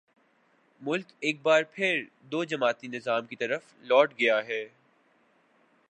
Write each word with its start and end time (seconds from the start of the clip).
ملک 0.81 1.05
ایک 1.19 1.41
بار 1.41 1.63
پھر 1.63 2.01
دو 2.21 2.43
جماعتی 2.43 2.87
نظام 2.87 3.25
کی 3.25 3.35
طرف 3.35 3.61
لوٹ 3.81 4.13
گیا 4.19 4.45
ہے۔ 4.47 4.65